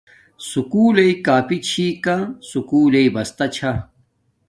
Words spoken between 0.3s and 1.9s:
سکُولݵ کاپی چھی